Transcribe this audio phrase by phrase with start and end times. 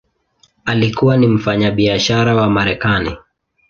[0.65, 3.17] Alikuwa ni mfanyabiashara wa Marekani.